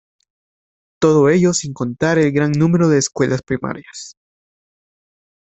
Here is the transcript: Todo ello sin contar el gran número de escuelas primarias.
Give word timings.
Todo 0.99 1.29
ello 1.29 1.53
sin 1.53 1.75
contar 1.75 2.17
el 2.17 2.31
gran 2.31 2.53
número 2.53 2.89
de 2.89 2.97
escuelas 2.97 3.43
primarias. 3.43 4.15